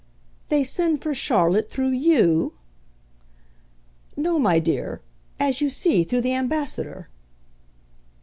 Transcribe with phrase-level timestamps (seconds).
[0.47, 2.53] "They send for Charlotte through YOU?"
[4.17, 5.03] "No, my dear;
[5.39, 7.07] as you see, through the Ambassador."